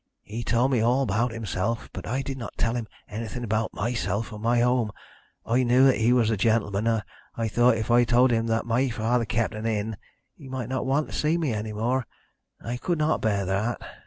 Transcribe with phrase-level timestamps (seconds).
[0.23, 4.33] He told me all about himself, but I did not tell him anything about myself
[4.33, 4.89] or my home.
[5.45, 7.03] I knew he was a gentleman, and
[7.35, 9.97] I thought if I told him that my father kept an inn
[10.33, 12.07] he might not want to see me any more,
[12.59, 13.79] and I could not bear that.